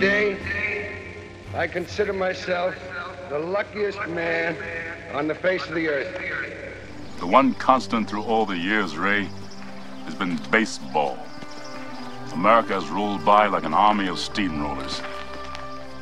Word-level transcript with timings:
Today, 0.00 0.38
I 1.52 1.66
consider 1.66 2.14
myself 2.14 2.74
the 3.28 3.38
luckiest 3.38 3.98
man 4.08 4.56
on 5.12 5.28
the 5.28 5.34
face 5.34 5.66
of 5.66 5.74
the 5.74 5.88
earth. 5.88 7.18
The 7.18 7.26
one 7.26 7.52
constant 7.52 8.08
through 8.08 8.22
all 8.22 8.46
the 8.46 8.56
years, 8.56 8.96
Ray, 8.96 9.28
has 10.06 10.14
been 10.14 10.40
baseball. 10.50 11.18
America 12.32 12.80
has 12.80 12.88
rolled 12.88 13.26
by 13.26 13.46
like 13.48 13.64
an 13.64 13.74
army 13.74 14.08
of 14.08 14.16
steamrollers. 14.16 15.04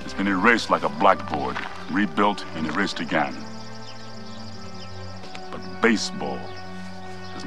It's 0.02 0.14
been 0.14 0.28
erased 0.28 0.70
like 0.70 0.84
a 0.84 0.88
blackboard, 0.88 1.56
rebuilt 1.90 2.44
and 2.54 2.68
erased 2.68 3.00
again. 3.00 3.34
But 5.50 5.60
baseball 5.82 6.38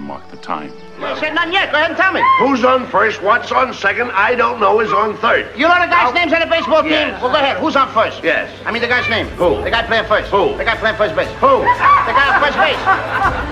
has 0.01 0.07
marked 0.07 0.31
the 0.31 0.37
time. 0.37 0.71
Said 1.19 1.33
none 1.33 1.51
yet. 1.51 1.71
Go 1.71 1.77
ahead 1.77 1.91
and 1.91 1.97
tell 1.99 2.13
me. 2.13 2.21
Who's 2.39 2.63
on 2.65 2.87
first? 2.87 3.21
What's 3.21 3.51
on 3.51 3.73
second? 3.73 4.11
I 4.11 4.35
don't 4.35 4.59
know. 4.59 4.79
Is 4.79 4.91
on 4.91 5.17
third. 5.17 5.47
You 5.57 5.67
know 5.67 5.73
the 5.75 5.87
guy's 5.87 6.13
Now- 6.13 6.19
names 6.19 6.33
on 6.33 6.39
the 6.41 6.45
baseball 6.47 6.81
team? 6.83 6.91
Yes. 6.91 7.21
Well, 7.21 7.31
go 7.31 7.37
ahead. 7.37 7.57
Who's 7.57 7.75
on 7.75 7.89
first? 7.91 8.23
Yes. 8.23 8.49
I 8.65 8.71
mean 8.71 8.81
the 8.81 8.87
guy's 8.87 9.09
name. 9.09 9.27
Who? 9.37 9.61
The 9.63 9.69
guy 9.71 9.83
playing 9.83 10.05
first. 10.05 10.29
Who? 10.31 10.55
The 10.57 10.65
guy 10.65 10.75
playing 10.75 10.95
first 10.97 11.15
base. 11.15 11.29
Who? 11.39 11.59
The 11.61 12.13
guy 12.13 12.33
on 12.33 12.41
first 12.41 12.57
base. 12.57 12.77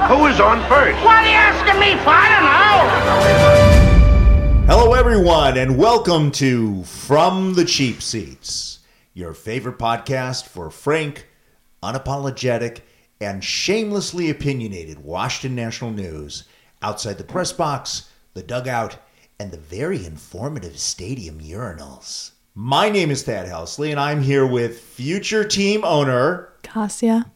Who 0.10 0.26
is 0.28 0.40
on 0.40 0.62
first? 0.70 0.98
What 1.04 1.16
are 1.18 1.26
you 1.26 1.36
asking 1.36 1.80
me 1.80 1.96
for? 2.04 2.10
I 2.14 2.30
don't 2.34 2.46
know. 4.68 4.76
Hello, 4.76 4.94
everyone, 4.94 5.58
and 5.58 5.78
welcome 5.78 6.32
to 6.34 6.84
From 6.84 7.56
the 7.56 7.66
Cheap 7.66 8.02
Seats, 8.04 8.80
your 9.16 9.34
favorite 9.34 9.80
podcast 9.80 10.46
for 10.46 10.70
frank, 10.70 11.26
unapologetic, 11.82 12.82
and 13.22 13.44
shamelessly 13.44 14.30
opinionated 14.30 15.00
Washington 15.04 15.56
National 15.56 15.92
news 15.92 16.46
outside 16.82 17.18
the 17.18 17.24
press 17.24 17.52
box, 17.52 18.10
the 18.34 18.42
dugout, 18.44 18.98
and 19.40 19.52
the 19.52 19.58
very 19.58 20.06
informative 20.06 20.80
stadium 20.80 21.40
urinals. 21.40 22.32
My 22.56 22.90
name 22.90 23.12
is 23.12 23.24
Thad 23.24 23.48
Helsley, 23.48 23.92
and 23.92 24.00
I'm 24.00 24.22
here 24.22 24.46
with 24.46 24.80
future 24.80 25.44
team 25.44 25.84
owner 25.84 26.54
Cassia. 26.64 27.30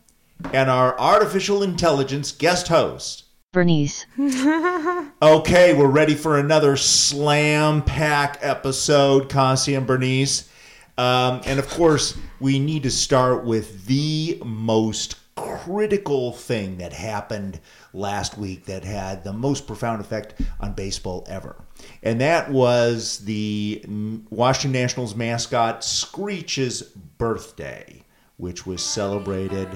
and 0.53 0.69
our 0.69 0.97
artificial 0.99 1.63
intelligence 1.63 2.31
guest 2.31 2.67
host, 2.69 3.25
Bernice. 3.51 4.05
Okay, 5.21 5.73
we're 5.73 5.87
ready 5.87 6.15
for 6.15 6.37
another 6.37 6.75
slam 6.75 7.81
pack 7.81 8.37
episode, 8.41 9.29
Cassie 9.29 9.75
and 9.75 9.87
Bernice. 9.87 10.49
Um, 10.97 11.39
and 11.45 11.59
of 11.59 11.69
course, 11.69 12.17
we 12.41 12.59
need 12.59 12.83
to 12.83 12.91
start 12.91 13.45
with 13.45 13.85
the 13.85 14.41
most 14.43 15.15
critical 15.35 16.31
thing 16.31 16.77
that 16.77 16.93
happened 16.93 17.59
last 17.93 18.37
week 18.37 18.65
that 18.65 18.83
had 18.83 19.23
the 19.23 19.33
most 19.33 19.67
profound 19.67 20.01
effect 20.01 20.41
on 20.59 20.73
baseball 20.73 21.25
ever. 21.27 21.55
And 22.01 22.21
that 22.21 22.51
was 22.51 23.19
the 23.19 23.83
Washington 24.29 24.79
Nationals 24.79 25.15
mascot 25.15 25.83
Screech's 25.83 26.81
birthday, 26.81 28.03
which 28.37 28.65
was 28.65 28.83
celebrated 28.83 29.67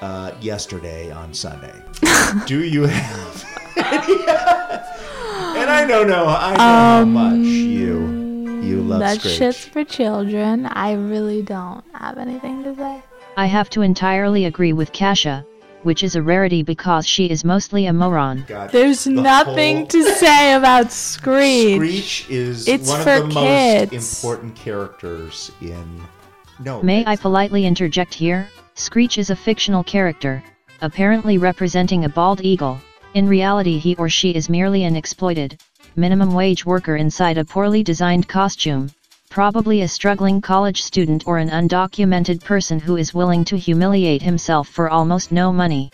uh, 0.00 0.32
yesterday 0.40 1.10
on 1.10 1.34
Sunday. 1.34 1.82
Do 2.46 2.64
you 2.64 2.84
have 2.84 3.52
and 5.62 5.70
I 5.70 5.86
don't 5.86 6.08
know. 6.08 6.26
I 6.26 6.52
know 6.52 6.58
how 6.58 7.04
much 7.04 7.38
you 7.38 8.60
you 8.62 8.80
love 8.82 9.00
that 9.00 9.20
Screech. 9.20 9.34
shit's 9.34 9.64
for 9.64 9.84
children. 9.84 10.66
I 10.66 10.92
really 10.92 11.42
don't 11.42 11.84
have 11.94 12.18
anything 12.18 12.62
to 12.64 12.74
say. 12.74 13.02
I 13.36 13.46
have 13.46 13.70
to 13.70 13.82
entirely 13.82 14.44
agree 14.44 14.72
with 14.74 14.92
Kasha, 14.92 15.46
which 15.84 16.02
is 16.02 16.16
a 16.16 16.22
rarity 16.22 16.62
because 16.62 17.06
she 17.06 17.26
is 17.30 17.44
mostly 17.44 17.86
a 17.86 17.92
moron. 17.92 18.44
God, 18.46 18.70
There's 18.70 19.04
the 19.04 19.10
nothing 19.12 19.86
to 19.88 20.02
say 20.16 20.52
about 20.54 20.92
Screech. 20.92 21.76
Screech 21.76 22.30
is 22.30 22.68
It's 22.68 22.88
one 22.90 23.02
for 23.02 23.12
of 23.14 23.28
the 23.28 23.34
kids. 23.34 23.92
most 23.92 24.22
important 24.24 24.54
characters 24.54 25.50
in. 25.62 26.02
No, 26.62 26.82
May 26.82 27.04
I 27.06 27.16
politely 27.16 27.64
interject 27.66 28.12
here? 28.12 28.48
Screech 28.74 29.16
is 29.18 29.30
a 29.30 29.36
fictional 29.36 29.82
character, 29.82 30.44
apparently 30.82 31.38
representing 31.38 32.04
a 32.04 32.08
bald 32.08 32.42
eagle. 32.42 32.80
In 33.14 33.26
reality, 33.26 33.78
he 33.78 33.94
or 33.96 34.08
she 34.08 34.30
is 34.30 34.48
merely 34.48 34.84
an 34.84 34.94
exploited, 34.94 35.58
minimum 35.96 36.32
wage 36.34 36.64
worker 36.66 36.96
inside 36.96 37.38
a 37.38 37.44
poorly 37.44 37.82
designed 37.82 38.28
costume, 38.28 38.90
probably 39.32 39.80
a 39.80 39.88
struggling 39.88 40.42
college 40.42 40.82
student 40.82 41.26
or 41.26 41.38
an 41.38 41.48
undocumented 41.48 42.44
person 42.44 42.78
who 42.78 42.98
is 42.98 43.14
willing 43.14 43.42
to 43.42 43.56
humiliate 43.56 44.20
himself 44.20 44.68
for 44.68 44.90
almost 44.90 45.32
no 45.32 45.50
money. 45.50 45.90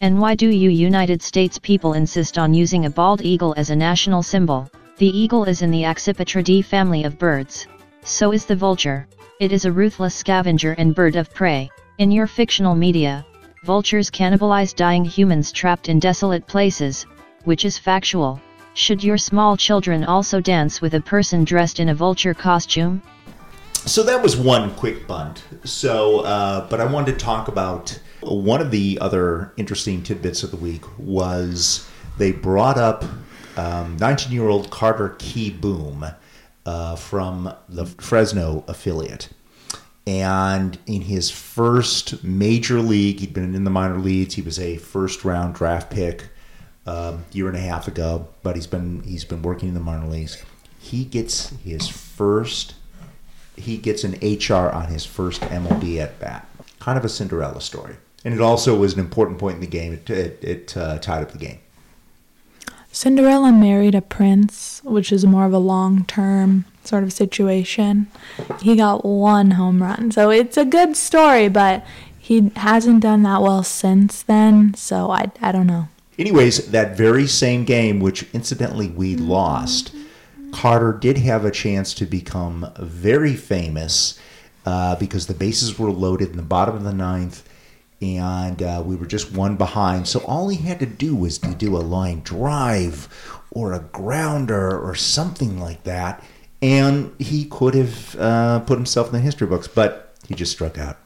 And 0.00 0.20
why 0.20 0.34
do 0.34 0.48
you 0.48 0.70
United 0.70 1.22
States 1.22 1.56
people 1.56 1.92
insist 1.92 2.36
on 2.36 2.52
using 2.52 2.86
a 2.86 2.90
bald 2.90 3.22
eagle 3.22 3.54
as 3.56 3.70
a 3.70 3.76
national 3.76 4.24
symbol? 4.24 4.68
The 4.96 5.06
eagle 5.06 5.44
is 5.44 5.62
in 5.62 5.70
the 5.70 5.82
Accipitridae 5.82 6.64
family 6.64 7.04
of 7.04 7.16
birds. 7.16 7.68
So 8.02 8.32
is 8.32 8.44
the 8.44 8.56
vulture. 8.56 9.06
It 9.38 9.52
is 9.52 9.66
a 9.66 9.72
ruthless 9.72 10.16
scavenger 10.16 10.72
and 10.72 10.96
bird 10.96 11.14
of 11.14 11.32
prey. 11.32 11.70
In 11.98 12.10
your 12.10 12.26
fictional 12.26 12.74
media, 12.74 13.24
vultures 13.64 14.10
cannibalize 14.10 14.74
dying 14.74 15.04
humans 15.04 15.52
trapped 15.52 15.88
in 15.88 16.00
desolate 16.00 16.44
places, 16.48 17.06
which 17.44 17.64
is 17.64 17.78
factual. 17.78 18.40
Should 18.76 19.04
your 19.04 19.18
small 19.18 19.56
children 19.56 20.02
also 20.02 20.40
dance 20.40 20.80
with 20.80 20.94
a 20.94 21.00
person 21.00 21.44
dressed 21.44 21.78
in 21.78 21.88
a 21.88 21.94
vulture 21.94 22.34
costume? 22.34 23.02
So 23.86 24.02
that 24.02 24.20
was 24.20 24.36
one 24.36 24.74
quick 24.74 25.06
bunt. 25.06 25.44
So, 25.62 26.20
uh, 26.20 26.68
but 26.68 26.80
I 26.80 26.84
wanted 26.84 27.12
to 27.12 27.24
talk 27.24 27.46
about 27.46 27.96
one 28.20 28.60
of 28.60 28.72
the 28.72 28.98
other 29.00 29.52
interesting 29.56 30.02
tidbits 30.02 30.42
of 30.42 30.50
the 30.50 30.56
week 30.56 30.82
was 30.98 31.88
they 32.18 32.32
brought 32.32 32.76
up 32.76 33.04
19-year-old 33.54 34.70
Carter 34.70 35.10
Kieboom 35.18 36.16
uh, 36.66 36.96
from 36.96 37.54
the 37.68 37.86
Fresno 37.86 38.64
affiliate. 38.66 39.28
And 40.04 40.76
in 40.86 41.02
his 41.02 41.30
first 41.30 42.24
major 42.24 42.80
league, 42.80 43.20
he'd 43.20 43.32
been 43.32 43.54
in 43.54 43.62
the 43.62 43.70
minor 43.70 44.00
leagues. 44.00 44.34
He 44.34 44.42
was 44.42 44.58
a 44.58 44.78
first 44.78 45.24
round 45.24 45.54
draft 45.54 45.90
pick 45.90 46.28
um, 46.86 47.24
year 47.32 47.48
and 47.48 47.56
a 47.56 47.60
half 47.60 47.88
ago, 47.88 48.28
but 48.42 48.56
he's 48.56 48.66
been 48.66 49.02
he's 49.02 49.24
been 49.24 49.42
working 49.42 49.68
in 49.68 49.74
the 49.74 49.80
minor 49.80 50.06
leagues. 50.06 50.42
He 50.78 51.04
gets 51.04 51.50
his 51.64 51.88
first 51.88 52.74
he 53.56 53.76
gets 53.76 54.04
an 54.04 54.14
HR 54.20 54.70
on 54.70 54.86
his 54.88 55.04
first 55.04 55.40
MLB 55.42 55.98
at 55.98 56.18
bat. 56.18 56.48
Kind 56.80 56.98
of 56.98 57.04
a 57.04 57.08
Cinderella 57.08 57.60
story, 57.60 57.96
and 58.24 58.34
it 58.34 58.40
also 58.40 58.76
was 58.76 58.94
an 58.94 59.00
important 59.00 59.38
point 59.38 59.56
in 59.56 59.60
the 59.60 59.66
game. 59.66 59.92
It 59.92 60.10
it, 60.10 60.44
it 60.44 60.76
uh, 60.76 60.98
tied 60.98 61.22
up 61.22 61.32
the 61.32 61.38
game. 61.38 61.60
Cinderella 62.92 63.50
married 63.50 63.94
a 63.94 64.02
prince, 64.02 64.80
which 64.84 65.10
is 65.10 65.26
more 65.26 65.46
of 65.46 65.52
a 65.52 65.58
long 65.58 66.04
term 66.04 66.64
sort 66.84 67.02
of 67.02 67.12
situation. 67.12 68.06
He 68.60 68.76
got 68.76 69.04
one 69.04 69.52
home 69.52 69.82
run. 69.82 70.12
So 70.12 70.30
it's 70.30 70.56
a 70.56 70.64
good 70.64 70.96
story, 70.96 71.48
but 71.48 71.84
he 72.16 72.52
hasn't 72.56 73.00
done 73.00 73.22
that 73.24 73.42
well 73.42 73.62
since 73.62 74.22
then. 74.22 74.74
So 74.74 75.10
I, 75.10 75.32
I 75.40 75.50
don't 75.50 75.66
know. 75.66 75.88
Anyways, 76.18 76.70
that 76.70 76.96
very 76.96 77.26
same 77.26 77.64
game, 77.64 78.00
which 78.00 78.26
incidentally 78.32 78.88
we 78.88 79.16
lost, 79.16 79.94
Carter 80.52 80.92
did 80.92 81.18
have 81.18 81.44
a 81.44 81.50
chance 81.50 81.92
to 81.94 82.06
become 82.06 82.72
very 82.78 83.34
famous 83.34 84.18
uh, 84.64 84.96
because 84.96 85.26
the 85.26 85.34
bases 85.34 85.78
were 85.78 85.90
loaded 85.90 86.30
in 86.30 86.36
the 86.36 86.42
bottom 86.42 86.76
of 86.76 86.84
the 86.84 86.92
ninth 86.92 87.48
and 88.00 88.62
uh, 88.62 88.82
we 88.84 88.96
were 88.96 89.06
just 89.06 89.32
one 89.32 89.56
behind. 89.56 90.06
So 90.06 90.20
all 90.20 90.48
he 90.48 90.58
had 90.58 90.78
to 90.80 90.86
do 90.86 91.14
was 91.16 91.38
to 91.38 91.54
do 91.54 91.76
a 91.76 91.78
line 91.78 92.20
drive 92.20 93.08
or 93.50 93.72
a 93.72 93.80
grounder 93.80 94.78
or 94.78 94.94
something 94.94 95.58
like 95.58 95.84
that, 95.84 96.22
and 96.60 97.12
he 97.18 97.44
could 97.46 97.74
have 97.74 98.16
uh, 98.16 98.60
put 98.60 98.76
himself 98.76 99.08
in 99.08 99.12
the 99.14 99.20
history 99.20 99.46
books, 99.46 99.68
but 99.68 100.14
he 100.26 100.34
just 100.34 100.52
struck 100.52 100.76
out. 100.76 100.98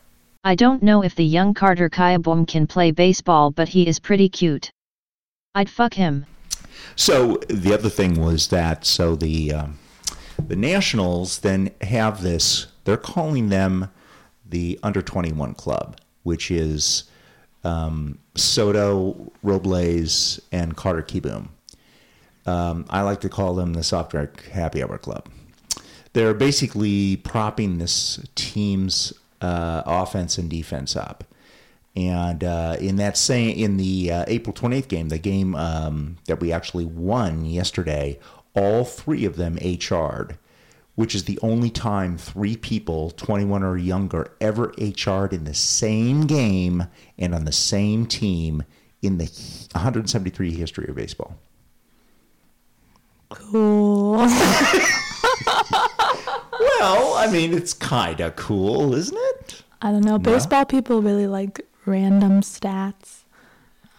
I 0.44 0.54
don't 0.54 0.82
know 0.82 1.02
if 1.02 1.14
the 1.14 1.24
young 1.24 1.52
Carter 1.52 1.90
Kieboom 1.90 2.46
can 2.48 2.66
play 2.66 2.90
baseball, 2.90 3.50
but 3.50 3.68
he 3.68 3.86
is 3.86 3.98
pretty 3.98 4.28
cute. 4.28 4.70
I'd 5.54 5.70
fuck 5.70 5.94
him. 5.94 6.26
So 6.96 7.38
the 7.48 7.74
other 7.74 7.88
thing 7.88 8.20
was 8.20 8.48
that 8.48 8.84
so 8.84 9.16
the 9.16 9.52
um, 9.52 9.78
the 10.38 10.56
Nationals 10.56 11.40
then 11.40 11.70
have 11.82 12.22
this. 12.22 12.66
They're 12.84 12.96
calling 12.96 13.48
them 13.48 13.90
the 14.48 14.78
under 14.82 15.02
twenty 15.02 15.32
one 15.32 15.54
club, 15.54 15.98
which 16.22 16.50
is 16.50 17.04
um, 17.64 18.18
Soto, 18.34 19.32
Robles, 19.42 20.40
and 20.52 20.76
Carter 20.76 21.02
Kieboom. 21.02 21.48
Um, 22.46 22.86
I 22.88 23.02
like 23.02 23.20
to 23.20 23.28
call 23.28 23.54
them 23.54 23.74
the 23.74 23.82
soft 23.82 24.12
drink 24.12 24.48
happy 24.48 24.82
hour 24.82 24.96
club. 24.98 25.28
They're 26.14 26.34
basically 26.34 27.16
propping 27.16 27.78
this 27.78 28.20
team's 28.34 29.12
uh, 29.42 29.82
offense 29.84 30.38
and 30.38 30.48
defense 30.48 30.96
up. 30.96 31.24
And 31.98 32.44
uh, 32.44 32.76
in 32.78 32.94
that 32.96 33.16
same 33.16 33.56
in 33.58 33.76
the 33.76 34.12
uh, 34.12 34.24
April 34.28 34.54
28th 34.54 34.86
game, 34.86 35.08
the 35.08 35.18
game 35.18 35.56
um, 35.56 36.16
that 36.26 36.38
we 36.38 36.52
actually 36.52 36.84
won 36.84 37.44
yesterday, 37.44 38.20
all 38.54 38.84
three 38.84 39.24
of 39.24 39.34
them 39.34 39.56
HR'd, 39.56 40.38
which 40.94 41.16
is 41.16 41.24
the 41.24 41.40
only 41.42 41.70
time 41.70 42.16
three 42.16 42.56
people 42.56 43.10
21 43.10 43.64
or 43.64 43.76
younger 43.76 44.30
ever 44.40 44.68
HR'd 44.78 45.32
in 45.32 45.42
the 45.42 45.54
same 45.54 46.26
game 46.28 46.84
and 47.18 47.34
on 47.34 47.44
the 47.44 47.52
same 47.52 48.06
team 48.06 48.62
in 49.02 49.18
the 49.18 49.24
173 49.72 50.52
history 50.52 50.86
of 50.88 50.94
baseball. 50.94 51.36
Cool. 53.30 54.24
Well, 56.60 57.14
I 57.14 57.26
I 57.28 57.30
mean, 57.30 57.52
it's 57.52 57.74
kind 57.74 58.20
of 58.20 58.36
cool, 58.36 58.94
isn't 58.94 59.18
it? 59.18 59.62
I 59.82 59.90
don't 59.92 60.04
know. 60.04 60.18
Baseball 60.18 60.64
people 60.64 61.02
really 61.02 61.26
like 61.26 61.60
random 61.88 62.40
stats 62.42 63.22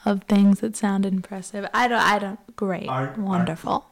of 0.05 0.23
things 0.23 0.59
that 0.61 0.75
sound 0.75 1.05
impressive. 1.05 1.67
I 1.73 1.87
don't. 1.87 1.99
I 2.01 2.19
don't. 2.19 2.55
Great. 2.55 2.87
Are- 2.87 3.09
are- 3.09 3.21
Wonderful. 3.21 3.85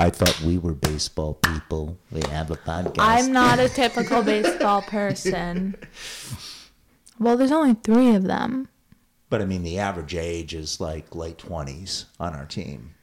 I 0.00 0.10
thought 0.10 0.40
we 0.42 0.58
were 0.58 0.74
baseball 0.74 1.34
people. 1.34 1.98
We 2.12 2.20
have 2.30 2.52
a 2.52 2.56
podcast. 2.56 2.94
I'm 2.98 3.32
not 3.32 3.58
a 3.58 3.68
typical 3.82 4.22
baseball 4.22 4.82
person. 4.82 5.74
Well, 7.18 7.36
there's 7.36 7.50
only 7.50 7.74
three 7.74 8.14
of 8.14 8.22
them. 8.24 8.68
But 9.28 9.42
I 9.42 9.44
mean, 9.44 9.64
the 9.64 9.78
average 9.80 10.14
age 10.14 10.54
is 10.54 10.80
like 10.80 11.14
late 11.16 11.38
20s 11.38 12.04
on 12.20 12.34
our 12.34 12.46
team. 12.46 12.94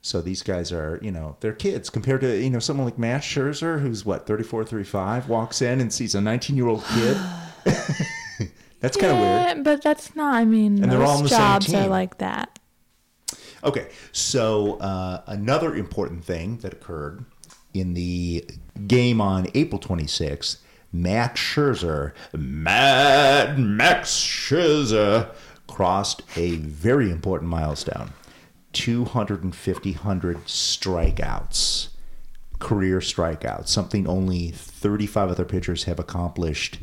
So 0.00 0.22
these 0.22 0.42
guys 0.44 0.70
are, 0.70 1.00
you 1.02 1.10
know, 1.10 1.36
they're 1.40 1.52
kids 1.52 1.90
compared 1.90 2.20
to, 2.20 2.40
you 2.40 2.50
know, 2.50 2.60
someone 2.60 2.86
like 2.86 2.98
Matt 2.98 3.22
Scherzer, 3.22 3.80
who's 3.80 4.04
what, 4.06 4.26
34, 4.26 4.64
35, 4.64 5.28
walks 5.28 5.60
in 5.60 5.80
and 5.80 5.92
sees 5.92 6.14
a 6.14 6.20
19 6.20 6.56
year 6.56 6.68
old 6.68 6.84
kid. 6.84 7.16
That's 8.80 8.96
kind 8.96 9.12
of 9.12 9.18
weird. 9.18 9.30
Yeah, 9.30 9.62
but 9.62 9.82
that's 9.82 10.14
not. 10.14 10.34
I 10.34 10.44
mean, 10.44 10.82
And 10.82 10.90
they're 10.92 11.02
all 11.02 11.18
on 11.18 11.22
the 11.24 11.28
same 11.28 11.38
jobs 11.38 11.74
are 11.74 11.82
team. 11.82 11.90
like 11.90 12.18
that. 12.18 12.58
Okay, 13.64 13.88
so 14.12 14.74
uh, 14.78 15.22
another 15.26 15.74
important 15.74 16.24
thing 16.24 16.58
that 16.58 16.72
occurred 16.72 17.24
in 17.74 17.94
the 17.94 18.48
game 18.86 19.20
on 19.20 19.48
April 19.54 19.80
26th, 19.80 20.58
Max 20.92 21.40
Scherzer, 21.40 22.12
Mad 22.32 23.58
Max 23.58 24.10
Scherzer, 24.10 25.30
crossed 25.66 26.22
a 26.36 26.56
very 26.56 27.10
important 27.10 27.50
milestone 27.50 28.10
250 28.72 29.92
100 29.92 30.44
strikeouts, 30.46 31.88
career 32.58 33.00
strikeouts, 33.00 33.68
something 33.68 34.06
only 34.06 34.50
35 34.50 35.30
other 35.30 35.44
pitchers 35.44 35.84
have 35.84 35.98
accomplished 35.98 36.78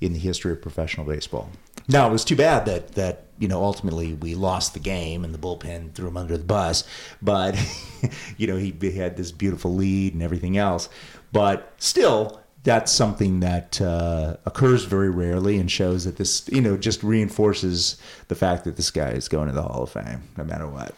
in 0.00 0.12
the 0.12 0.18
history 0.18 0.52
of 0.52 0.62
professional 0.62 1.06
baseball. 1.06 1.50
Now 1.88 2.08
it 2.08 2.12
was 2.12 2.24
too 2.24 2.36
bad 2.36 2.66
that 2.66 2.94
that 2.94 3.24
you 3.38 3.48
know 3.48 3.62
ultimately 3.62 4.14
we 4.14 4.34
lost 4.34 4.74
the 4.74 4.80
game 4.80 5.24
and 5.24 5.34
the 5.34 5.38
bullpen 5.38 5.92
threw 5.94 6.08
him 6.08 6.16
under 6.16 6.36
the 6.36 6.44
bus, 6.44 6.84
but 7.20 7.56
you 8.36 8.46
know 8.46 8.56
he 8.56 8.72
had 8.92 9.16
this 9.16 9.32
beautiful 9.32 9.74
lead 9.74 10.14
and 10.14 10.22
everything 10.22 10.56
else. 10.56 10.88
But 11.32 11.72
still, 11.78 12.40
that's 12.62 12.92
something 12.92 13.40
that 13.40 13.80
uh, 13.80 14.36
occurs 14.44 14.84
very 14.84 15.10
rarely 15.10 15.58
and 15.58 15.70
shows 15.70 16.04
that 16.04 16.16
this 16.16 16.48
you 16.48 16.60
know 16.60 16.76
just 16.76 17.02
reinforces 17.02 17.96
the 18.28 18.34
fact 18.34 18.64
that 18.64 18.76
this 18.76 18.90
guy 18.90 19.10
is 19.10 19.28
going 19.28 19.48
to 19.48 19.54
the 19.54 19.62
Hall 19.62 19.82
of 19.82 19.90
Fame 19.90 20.22
no 20.36 20.44
matter 20.44 20.66
what. 20.68 20.94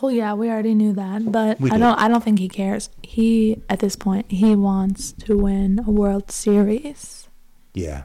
Well, 0.00 0.10
yeah, 0.10 0.34
we 0.34 0.50
already 0.50 0.74
knew 0.74 0.92
that, 0.94 1.30
but 1.30 1.60
We 1.60 1.70
I 1.70 1.74
did. 1.74 1.80
don't. 1.80 1.98
I 1.98 2.08
don't 2.08 2.24
think 2.24 2.38
he 2.40 2.48
cares. 2.48 2.90
He 3.02 3.62
at 3.68 3.78
this 3.80 3.94
point 3.96 4.30
he 4.30 4.56
wants 4.56 5.12
to 5.12 5.36
win 5.36 5.80
a 5.86 5.90
World 5.90 6.30
Series. 6.30 7.28
Yeah, 7.74 8.02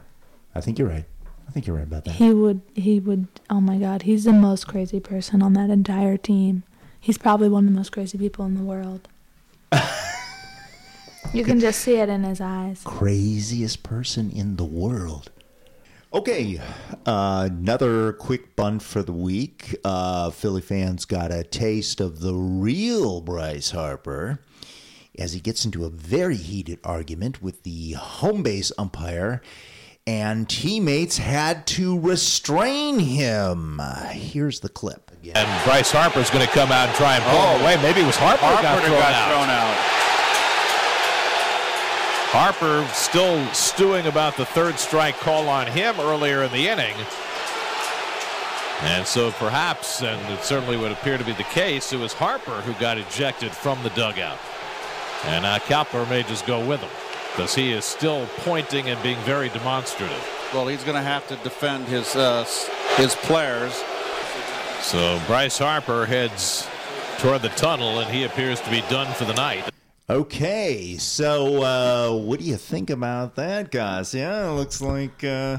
I 0.54 0.60
think 0.60 0.78
you're 0.78 0.88
right. 0.88 1.04
I 1.46 1.50
think 1.50 1.66
you're 1.66 1.76
right 1.76 1.86
about 1.86 2.04
that. 2.04 2.14
He 2.16 2.32
would. 2.32 2.60
He 2.74 3.00
would. 3.00 3.28
Oh 3.48 3.60
my 3.60 3.78
God, 3.78 4.02
he's 4.02 4.24
the 4.24 4.32
most 4.32 4.66
crazy 4.66 5.00
person 5.00 5.42
on 5.42 5.54
that 5.54 5.70
entire 5.70 6.16
team. 6.16 6.62
He's 7.00 7.18
probably 7.18 7.48
one 7.48 7.66
of 7.66 7.72
the 7.72 7.76
most 7.76 7.92
crazy 7.92 8.18
people 8.18 8.44
in 8.44 8.54
the 8.54 8.62
world. 8.62 9.08
you 11.32 11.44
can 11.44 11.60
just 11.60 11.80
see 11.80 11.96
it 11.96 12.08
in 12.08 12.24
his 12.24 12.40
eyes. 12.40 12.82
craziest 12.84 13.82
person 13.82 14.30
in 14.30 14.56
the 14.56 14.64
world. 14.64 15.30
Okay, 16.12 16.58
uh, 17.04 17.48
another 17.50 18.14
quick 18.14 18.56
bunt 18.56 18.82
for 18.82 19.02
the 19.02 19.12
week. 19.12 19.76
Uh, 19.84 20.30
Philly 20.30 20.62
fans 20.62 21.04
got 21.04 21.30
a 21.30 21.44
taste 21.44 22.00
of 22.00 22.20
the 22.20 22.34
real 22.34 23.20
Bryce 23.20 23.72
Harper 23.72 24.40
as 25.18 25.34
he 25.34 25.40
gets 25.40 25.66
into 25.66 25.84
a 25.84 25.90
very 25.90 26.36
heated 26.36 26.78
argument 26.82 27.42
with 27.42 27.62
the 27.62 27.92
home 27.92 28.42
base 28.42 28.72
umpire, 28.78 29.42
and 30.08 30.48
teammates 30.48 31.18
had 31.18 31.66
to 31.66 32.00
restrain 32.00 32.98
him. 32.98 33.78
Here's 34.10 34.60
the 34.60 34.70
clip 34.70 35.10
again. 35.12 35.36
And 35.36 35.64
Bryce 35.66 35.90
Harper's 35.90 36.30
going 36.30 36.46
to 36.46 36.50
come 36.52 36.72
out 36.72 36.88
and 36.88 36.96
try 36.96 37.16
and 37.16 37.24
pull 37.24 37.38
him 37.38 37.60
away. 37.60 37.76
Maybe 37.82 38.00
it 38.00 38.06
was 38.06 38.16
Harper, 38.16 38.46
who 38.46 38.62
got, 38.62 38.82
thrown, 38.82 39.50
out. 39.50 39.76
Harper 42.32 42.88
still 42.94 43.46
stewing 43.52 44.06
about 44.06 44.38
the 44.38 44.46
third 44.46 44.78
strike 44.78 45.18
call 45.18 45.46
on 45.46 45.66
him 45.66 45.94
earlier 46.00 46.42
in 46.42 46.52
the 46.52 46.68
inning. 46.68 46.94
And 48.80 49.06
so 49.06 49.30
perhaps, 49.32 50.02
and 50.02 50.32
it 50.32 50.42
certainly 50.42 50.78
would 50.78 50.92
appear 50.92 51.18
to 51.18 51.24
be 51.24 51.32
the 51.32 51.44
case, 51.44 51.92
it 51.92 51.98
was 51.98 52.14
Harper 52.14 52.62
who 52.62 52.72
got 52.80 52.96
ejected 52.96 53.52
from 53.52 53.82
the 53.82 53.90
dugout. 53.90 54.38
And 55.24 55.44
uh, 55.44 55.58
Kapler 55.58 56.08
may 56.08 56.22
just 56.22 56.46
go 56.46 56.66
with 56.66 56.80
him 56.80 57.07
because 57.38 57.54
he 57.54 57.70
is 57.70 57.84
still 57.84 58.26
pointing 58.38 58.88
and 58.88 59.00
being 59.00 59.16
very 59.18 59.48
demonstrative. 59.50 60.50
Well, 60.52 60.66
he's 60.66 60.82
going 60.82 60.96
to 60.96 61.02
have 61.02 61.24
to 61.28 61.36
defend 61.36 61.86
his 61.86 62.16
uh, 62.16 62.44
his 62.96 63.14
players. 63.14 63.72
So 64.80 65.20
Bryce 65.28 65.56
Harper 65.58 66.04
heads 66.04 66.68
toward 67.18 67.42
the 67.42 67.48
tunnel 67.50 68.00
and 68.00 68.10
he 68.10 68.24
appears 68.24 68.60
to 68.62 68.70
be 68.70 68.80
done 68.90 69.12
for 69.14 69.24
the 69.24 69.34
night. 69.34 69.70
Okay, 70.10 70.96
so 70.96 71.62
uh, 71.62 72.16
what 72.16 72.40
do 72.40 72.44
you 72.44 72.56
think 72.56 72.90
about 72.90 73.36
that, 73.36 73.70
guys? 73.70 74.12
Yeah, 74.14 74.48
it 74.50 74.54
looks 74.54 74.80
like 74.80 75.22
uh, 75.22 75.58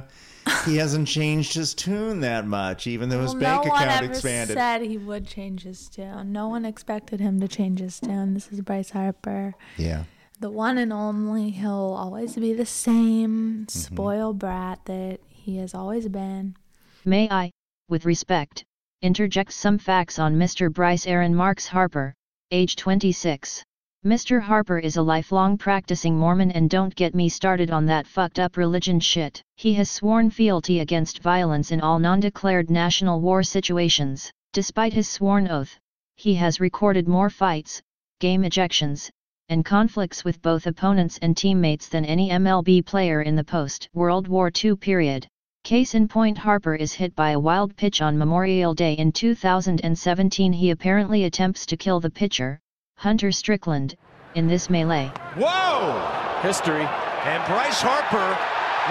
he 0.66 0.76
hasn't 0.78 1.08
changed 1.08 1.54
his 1.54 1.74
tune 1.74 2.20
that 2.22 2.46
much, 2.46 2.88
even 2.88 3.08
though 3.08 3.22
his 3.22 3.34
Well, 3.36 3.40
bank 3.42 3.66
no 3.66 3.72
one 3.72 3.84
account 3.84 4.04
ever 4.04 4.12
expanded. 4.12 4.58
said 4.58 4.82
he 4.82 4.98
would 4.98 5.28
change 5.28 5.64
his 5.64 5.88
tune. 5.88 6.34
No 6.34 6.50
one 6.50 6.66
expected 6.66 7.22
him 7.22 7.40
to 7.40 7.48
change 7.48 7.80
his 7.80 8.02
tune. 8.02 8.34
This 8.34 8.52
is 8.52 8.60
Bryce 8.60 8.90
Harper. 8.90 9.54
yeah. 9.78 10.04
The 10.42 10.50
one 10.50 10.78
and 10.78 10.94
only. 10.94 11.50
He'll 11.50 11.96
always 11.98 12.36
be 12.36 12.54
the 12.54 12.66
same 12.66 13.66
Mm-hmm. 13.66 13.94
spoiled 13.94 14.40
brat 14.40 14.80
that 14.86 15.20
he 15.28 15.58
has 15.58 15.74
always 15.74 16.08
been. 16.08 16.56
May 17.04 17.30
I, 17.30 17.52
with 17.90 18.06
respect, 18.06 18.64
interject 19.02 19.52
some 19.52 19.78
facts 19.78 20.18
on 20.18 20.38
Mr. 20.40 20.72
Bryce 20.72 21.06
Aaron 21.08 21.36
Max 21.36 21.68
Harper, 21.68 22.14
age 22.52 22.78
26. 22.78 23.64
Mr. 24.06 24.42
Harper 24.42 24.80
is 24.80 24.96
a 24.96 25.02
lifelong 25.02 25.58
practicing 25.58 26.18
Mormon 26.18 26.52
and 26.52 26.70
don't 26.70 26.96
get 26.96 27.14
me 27.14 27.28
started 27.28 27.70
on 27.70 27.86
that 27.88 28.08
fucked 28.08 28.40
up 28.40 28.56
religion 28.56 28.98
shit. 29.02 29.44
He 29.58 29.74
has 29.74 29.90
sworn 29.92 30.30
fealty 30.30 30.80
against 30.80 31.20
violence 31.22 31.72
in 31.72 31.82
all 31.82 32.00
non-declared 32.00 32.70
national 32.70 33.20
war 33.20 33.44
situations. 33.44 34.32
Despite 34.54 34.94
his 34.94 35.10
sworn 35.10 35.50
oath, 35.50 35.78
he 36.16 36.34
has 36.36 36.62
recorded 36.62 37.10
more 37.10 37.30
fights, 37.30 37.82
game 38.22 38.44
ejections, 38.44 39.10
and 39.50 39.66
conflicts 39.66 40.24
with 40.24 40.42
both 40.42 40.68
opponents 40.68 41.20
and 41.22 41.36
teammates 41.36 41.90
than 41.90 42.06
any 42.06 42.30
MLB 42.30 42.86
player 42.86 43.22
in 43.22 43.36
the 43.36 43.44
post-World 43.44 44.28
War 44.28 44.52
II 44.64 44.76
period. 44.76 45.28
Case 45.64 45.94
in 45.94 46.08
point 46.08 46.38
Harper 46.38 46.76
is 46.76 46.94
hit 46.94 47.16
by 47.16 47.32
a 47.32 47.40
wild 47.40 47.76
pitch 47.76 48.02
on 48.02 48.18
Memorial 48.18 48.74
Day 48.74 48.94
in 48.94 49.12
2017 49.12 50.54
he 50.54 50.72
apparently 50.72 51.26
attempts 51.26 51.66
to 51.66 51.78
kill 51.78 52.00
the 52.00 52.10
pitcher, 52.10 52.60
Hunter 52.98 53.32
Strickland, 53.32 53.96
in 54.36 54.48
this 54.48 54.70
melee. 54.70 55.12
Whoa! 55.36 56.00
History. 56.42 56.88
And 57.26 57.44
Bryce 57.46 57.82
Harper 57.82 58.38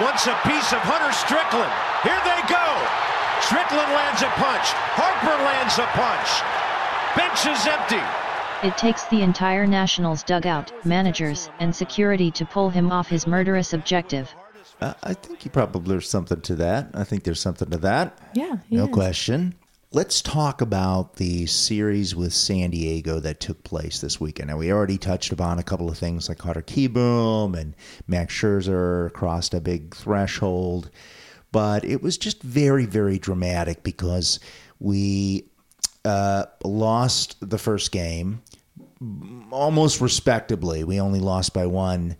wants 0.03 0.27
a 0.27 0.37
piece 0.45 0.71
of 0.71 0.79
Hunter 0.85 1.11
Strickland. 1.11 1.73
Here 2.05 2.21
they 2.21 2.41
go. 2.47 2.65
Strickland 3.41 3.91
lands 3.95 4.21
a 4.21 4.29
punch. 4.37 4.67
Harper 4.93 5.35
lands 5.43 5.79
a 5.79 5.87
punch. 5.97 6.29
Bench 7.17 7.47
is 7.47 7.65
empty. 7.65 8.18
It 8.61 8.77
takes 8.77 9.05
the 9.05 9.21
entire 9.21 9.65
Nationals 9.65 10.21
dugout, 10.23 10.73
managers, 10.85 11.49
and 11.59 11.73
security 11.73 12.29
to 12.31 12.45
pull 12.45 12.69
him 12.69 12.91
off 12.91 13.07
his 13.07 13.25
murderous 13.25 13.71
objective. 13.71 14.29
Uh, 14.81 14.93
I 15.01 15.13
think 15.13 15.45
you 15.45 15.51
probably 15.51 15.89
there's 15.89 16.09
something 16.09 16.41
to 16.41 16.55
that. 16.57 16.89
I 16.93 17.05
think 17.05 17.23
there's 17.23 17.39
something 17.39 17.69
to 17.69 17.77
that. 17.77 18.17
Yeah, 18.33 18.57
he 18.67 18.75
No 18.75 18.83
is. 18.87 18.91
question. 18.91 19.55
Let's 19.93 20.21
talk 20.21 20.59
about 20.59 21.15
the 21.15 21.45
series 21.45 22.17
with 22.17 22.33
San 22.33 22.71
Diego 22.71 23.21
that 23.21 23.39
took 23.39 23.63
place 23.63 24.01
this 24.01 24.19
weekend. 24.19 24.49
Now, 24.49 24.57
we 24.57 24.73
already 24.73 24.97
touched 24.97 25.31
upon 25.31 25.57
a 25.57 25.63
couple 25.63 25.89
of 25.89 25.97
things 25.97 26.27
like 26.27 26.37
Carter 26.39 26.61
Kieboom 26.61 27.57
and 27.57 27.75
Max 28.07 28.33
Scherzer 28.33 29.11
crossed 29.13 29.53
a 29.53 29.61
big 29.61 29.95
threshold, 29.95 30.91
but 31.53 31.85
it 31.85 32.03
was 32.03 32.17
just 32.17 32.43
very, 32.43 32.85
very 32.85 33.17
dramatic 33.17 33.83
because 33.83 34.41
we 34.79 35.48
uh, 36.05 36.45
lost 36.63 37.37
the 37.41 37.57
first 37.57 37.91
game 37.91 38.41
almost 39.51 40.01
respectably. 40.01 40.83
We 40.83 40.99
only 40.99 41.19
lost 41.19 41.53
by 41.53 41.65
one. 41.65 42.15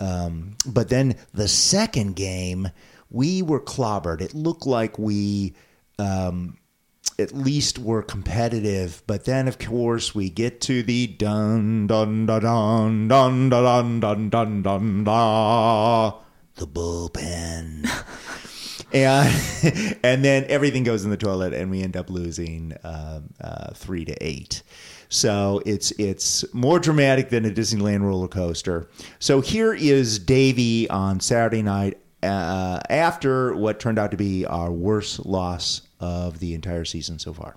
Um, 0.00 0.56
but 0.66 0.88
then 0.88 1.16
the 1.32 1.48
second 1.48 2.16
game, 2.16 2.68
we 3.10 3.42
were 3.42 3.60
clobbered. 3.60 4.20
It 4.20 4.34
looked 4.34 4.66
like 4.66 4.98
we 4.98 5.54
um, 5.98 6.58
at 7.18 7.32
least 7.32 7.78
were 7.78 8.02
competitive. 8.02 9.02
But 9.06 9.24
then, 9.24 9.48
of 9.48 9.58
course, 9.58 10.14
we 10.14 10.30
get 10.30 10.60
to 10.62 10.82
the 10.82 11.06
dun 11.06 11.86
dun 11.86 12.26
dun 12.26 12.40
dun 12.42 13.08
dun 13.08 13.48
dun 13.48 14.00
dun 14.00 14.00
dun 14.00 14.30
dun 14.30 14.62
dun 14.62 15.04
da 15.04 16.12
the 16.54 16.66
bullpen. 16.66 17.88
and 18.92 19.98
and 20.02 20.24
then 20.24 20.44
everything 20.48 20.84
goes 20.84 21.04
in 21.04 21.10
the 21.10 21.16
toilet, 21.16 21.52
and 21.52 21.70
we 21.70 21.82
end 21.82 21.96
up 21.96 22.10
losing 22.10 22.74
um, 22.84 23.30
uh, 23.40 23.72
three 23.74 24.04
to 24.04 24.14
eight. 24.24 24.62
So 25.08 25.62
it's 25.64 25.90
it's 25.92 26.44
more 26.54 26.78
dramatic 26.78 27.30
than 27.30 27.44
a 27.44 27.50
Disneyland 27.50 28.02
roller 28.02 28.28
coaster. 28.28 28.88
So 29.18 29.40
here 29.40 29.72
is 29.72 30.18
Davey 30.18 30.88
on 30.90 31.20
Saturday 31.20 31.62
night 31.62 31.98
uh, 32.22 32.80
after 32.90 33.54
what 33.54 33.80
turned 33.80 33.98
out 33.98 34.10
to 34.10 34.16
be 34.16 34.44
our 34.44 34.70
worst 34.70 35.24
loss 35.24 35.82
of 36.00 36.38
the 36.38 36.54
entire 36.54 36.84
season 36.84 37.18
so 37.18 37.32
far. 37.32 37.56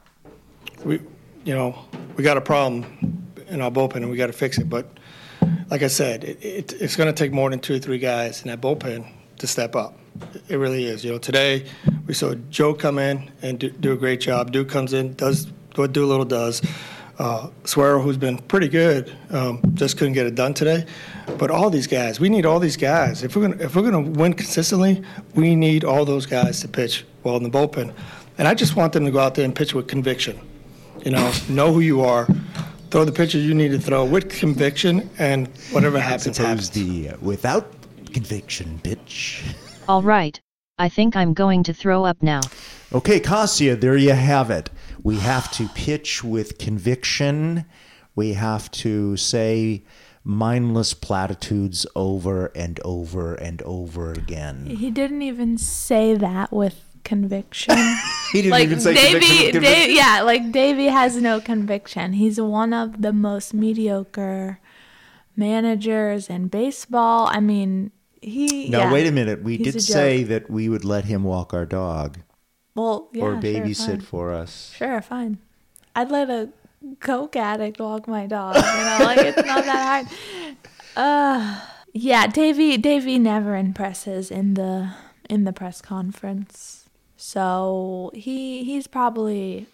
we, 0.83 0.99
you 1.43 1.53
know, 1.53 1.77
we 2.15 2.23
got 2.23 2.37
a 2.37 2.41
problem 2.41 2.85
in 3.47 3.61
our 3.61 3.71
bullpen 3.71 3.97
and 3.97 4.09
we 4.09 4.17
got 4.17 4.27
to 4.27 4.33
fix 4.33 4.57
it. 4.57 4.69
But 4.69 4.97
like 5.69 5.83
I 5.83 5.87
said, 5.87 6.23
it, 6.23 6.43
it, 6.43 6.73
it's 6.81 6.95
going 6.95 7.07
to 7.07 7.13
take 7.13 7.31
more 7.31 7.49
than 7.49 7.59
two 7.59 7.75
or 7.75 7.79
three 7.79 7.99
guys 7.99 8.41
in 8.41 8.47
that 8.47 8.61
bullpen 8.61 9.11
to 9.37 9.47
step 9.47 9.75
up. 9.75 9.97
It 10.47 10.57
really 10.57 10.85
is. 10.85 11.03
You 11.03 11.13
know, 11.13 11.17
today 11.17 11.65
we 12.07 12.13
saw 12.13 12.35
Joe 12.49 12.73
come 12.73 12.99
in 12.99 13.31
and 13.41 13.59
do, 13.59 13.69
do 13.69 13.93
a 13.93 13.97
great 13.97 14.21
job. 14.21 14.51
Duke 14.51 14.69
comes 14.69 14.93
in, 14.93 15.13
does 15.13 15.51
what 15.75 15.93
Doolittle 15.93 16.25
does. 16.25 16.61
Uh, 17.19 17.49
Suero, 17.65 18.01
who's 18.01 18.17
been 18.17 18.37
pretty 18.37 18.67
good, 18.67 19.15
um, 19.29 19.61
just 19.75 19.97
couldn't 19.97 20.13
get 20.13 20.25
it 20.25 20.33
done 20.33 20.53
today. 20.53 20.85
But 21.37 21.51
all 21.51 21.69
these 21.69 21.85
guys, 21.85 22.19
we 22.19 22.29
need 22.29 22.45
all 22.45 22.59
these 22.59 22.77
guys. 22.77 23.23
If 23.23 23.35
we're 23.35 23.43
gonna 23.43 23.63
if 23.63 23.75
we're 23.75 23.83
gonna 23.83 24.01
win 24.01 24.33
consistently, 24.33 25.03
we 25.35 25.55
need 25.55 25.83
all 25.83 26.03
those 26.03 26.25
guys 26.25 26.61
to 26.61 26.67
pitch 26.67 27.05
well 27.23 27.37
in 27.37 27.43
the 27.43 27.49
bullpen. 27.49 27.93
And 28.37 28.47
I 28.47 28.55
just 28.55 28.75
want 28.75 28.93
them 28.93 29.05
to 29.05 29.11
go 29.11 29.19
out 29.19 29.35
there 29.35 29.45
and 29.45 29.55
pitch 29.55 29.73
with 29.73 29.87
conviction. 29.87 30.39
You 31.05 31.11
know, 31.11 31.31
know 31.47 31.71
who 31.71 31.81
you 31.81 32.01
are, 32.01 32.27
throw 32.89 33.05
the 33.05 33.11
pitches 33.11 33.45
you 33.45 33.53
need 33.53 33.69
to 33.69 33.79
throw 33.79 34.03
with 34.03 34.29
conviction, 34.29 35.09
and 35.19 35.47
whatever 35.71 35.99
happens, 35.99 36.37
happens. 36.37 36.69
The 36.71 37.09
uh, 37.09 37.17
without 37.21 37.71
conviction 38.13 38.79
pitch. 38.83 39.43
All 39.91 40.01
right, 40.01 40.39
I 40.79 40.87
think 40.87 41.17
I'm 41.17 41.33
going 41.33 41.63
to 41.63 41.73
throw 41.73 42.05
up 42.05 42.23
now. 42.23 42.39
Okay, 42.93 43.19
Cassia, 43.19 43.75
there 43.75 43.97
you 43.97 44.13
have 44.13 44.49
it. 44.49 44.69
We 45.03 45.17
have 45.17 45.51
to 45.51 45.67
pitch 45.67 46.23
with 46.23 46.57
conviction. 46.57 47.65
We 48.15 48.31
have 48.31 48.71
to 48.85 49.17
say 49.17 49.83
mindless 50.23 50.93
platitudes 50.93 51.85
over 51.93 52.53
and 52.55 52.79
over 52.85 53.35
and 53.35 53.61
over 53.63 54.13
again. 54.13 54.67
He 54.67 54.91
didn't 54.91 55.23
even 55.23 55.57
say 55.57 56.15
that 56.15 56.53
with 56.53 56.81
conviction. 57.03 57.75
He 58.31 58.43
didn't 58.43 58.51
like 58.51 58.63
even 58.63 58.79
say 58.79 58.93
Davey, 58.93 59.11
conviction 59.11 59.45
with 59.45 59.51
conviction. 59.55 59.79
Davey- 59.81 59.93
yeah, 59.93 60.21
like 60.21 60.51
Davey 60.53 60.85
has 60.85 61.17
no 61.17 61.41
conviction. 61.41 62.13
He's 62.13 62.39
one 62.39 62.71
of 62.71 63.01
the 63.01 63.11
most 63.11 63.53
mediocre 63.53 64.61
managers 65.35 66.29
in 66.29 66.47
baseball. 66.47 67.27
I 67.29 67.41
mean, 67.41 67.91
he. 68.21 68.69
Now, 68.69 68.79
yeah, 68.79 68.93
wait 68.93 69.07
a 69.07 69.11
minute. 69.11 69.43
We 69.43 69.57
he's 69.57 69.73
did 69.73 69.81
say 69.81 70.23
that 70.23 70.49
we 70.49 70.69
would 70.69 70.85
let 70.85 71.05
him 71.05 71.23
walk 71.23 71.53
our 71.53 71.65
dog 71.65 72.19
well, 72.75 73.09
yeah, 73.13 73.23
or 73.23 73.35
babysit 73.35 73.87
fine. 73.87 74.01
for 74.01 74.31
us. 74.31 74.73
Sure, 74.75 75.01
fine. 75.01 75.39
I'd 75.95 76.11
let 76.11 76.29
a 76.29 76.49
coke 76.99 77.35
addict 77.35 77.79
walk 77.79 78.07
my 78.07 78.27
dog. 78.27 78.55
You 78.55 78.61
know, 78.61 78.99
like 79.01 79.17
it's 79.19 79.45
not 79.45 79.65
that 79.65 80.07
hard. 80.07 80.07
Uh, 80.93 81.61
yeah, 81.93 82.27
Davey 82.27 82.75
Davey 82.75 83.17
never 83.17 83.55
impresses 83.55 84.29
in 84.29 84.55
the 84.55 84.91
in 85.29 85.45
the 85.45 85.53
press 85.53 85.81
conference, 85.81 86.89
so 87.15 88.11
he 88.13 88.65
he's 88.65 88.87
probably 88.87 89.67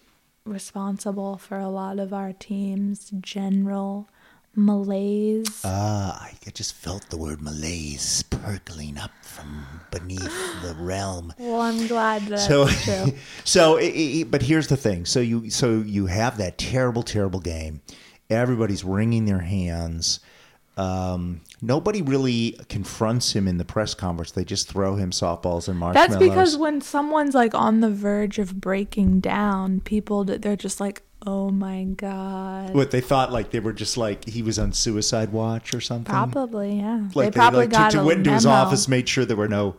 responsible 0.46 1.38
for 1.38 1.58
a 1.58 1.70
lot 1.70 1.98
of 1.98 2.14
our 2.14 2.34
team's 2.34 3.12
general 3.20 4.10
malaise. 4.58 5.62
Ah, 5.64 6.20
I 6.48 6.50
just 6.52 6.74
felt 6.74 7.10
the 7.10 7.18
word 7.18 7.42
malaise 7.42 8.24
percolating 8.24 8.98
up 8.98 9.12
from 9.22 9.66
beneath 9.92 10.22
the 10.64 10.76
realm. 10.80 11.34
well, 11.38 11.62
I'm 11.62 11.86
glad 11.88 12.24
that's 12.24 12.48
so 12.48 12.68
true. 12.68 13.14
so 13.44 13.78
i 13.78 13.82
i 13.82 14.24
but 14.28 14.42
here's 14.42 14.68
the 14.68 14.78
thing 14.78 15.06
so 15.06 15.20
you 15.20 15.50
so 15.50 15.80
you 15.82 16.08
have 16.08 16.38
that 16.38 16.58
terrible 16.58 17.04
terrible 17.04 17.40
game 17.40 17.82
everybody's 18.30 18.84
wringing 18.84 19.26
their 19.26 19.40
hands 19.42 20.20
um, 20.78 21.42
nobody 21.62 22.02
really 22.04 22.56
confronts 22.70 23.34
him 23.36 23.48
in 23.48 23.58
the 23.58 23.66
press 23.66 23.94
conference 23.96 24.32
they 24.32 24.46
just 24.46 24.68
throw 24.70 24.96
him 24.96 25.10
softballs 25.12 25.68
and 25.68 25.78
marshmallows 25.80 26.10
That's 26.10 26.20
because 26.24 26.56
when 26.58 26.82
someone's 26.82 27.34
like 27.34 27.56
on 27.56 27.80
the 27.82 27.90
verge 27.90 28.38
of 28.38 28.62
breaking 28.62 29.20
down, 29.22 29.82
people 29.82 30.24
they're 30.24 30.56
just 30.56 30.80
like, 30.80 31.02
"Oh 31.26 31.50
my 31.50 31.84
god." 31.84 32.74
what 32.74 32.92
they 32.92 33.02
thought 33.02 33.32
like 33.32 33.52
they 33.52 33.60
were 33.60 33.74
just 33.74 33.98
like 33.98 34.28
he 34.28 34.42
was 34.42 34.60
on 34.60 34.74
suicide 34.74 35.32
watch 35.32 35.74
or 35.74 35.82
something 35.82 36.06
Probably, 36.06 36.78
yeah. 36.80 37.08
like 37.16 37.34
they 37.34 37.38
probably 37.38 37.62
like 37.62 37.70
got 37.72 37.92
to, 37.92 37.98
to 37.98 38.04
a 38.04 38.06
went 38.06 38.20
into 38.20 38.32
his 38.32 38.46
office 38.46 38.88
made 38.88 39.08
sure 39.10 39.26
there 39.26 39.38
were 39.38 39.48
no 39.48 39.76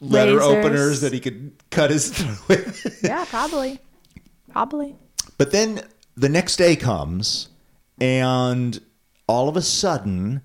letter 0.00 0.38
Razors. 0.38 0.64
openers 0.64 1.00
that 1.00 1.12
he 1.12 1.20
could 1.20 1.52
cut 1.70 1.90
his 1.90 2.10
throat 2.16 2.48
with 2.48 3.00
Yeah, 3.02 3.24
probably, 3.24 3.80
probably. 4.52 4.94
But 5.36 5.50
then 5.52 5.82
the 6.16 6.28
next 6.28 6.56
day 6.56 6.76
comes, 6.76 7.48
and 8.00 8.80
all 9.26 9.48
of 9.48 9.56
a 9.56 9.62
sudden, 9.62 10.42